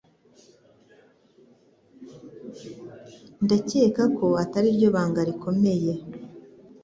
[3.43, 5.93] Ndakeka ko atariryo banga rikomeye